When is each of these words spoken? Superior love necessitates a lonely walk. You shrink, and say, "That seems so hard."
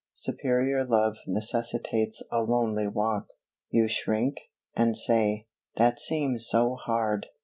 Superior 0.15 0.83
love 0.83 1.17
necessitates 1.27 2.23
a 2.31 2.41
lonely 2.41 2.87
walk. 2.87 3.27
You 3.69 3.87
shrink, 3.87 4.35
and 4.75 4.97
say, 4.97 5.45
"That 5.75 5.99
seems 5.99 6.47
so 6.49 6.73
hard." 6.73 7.27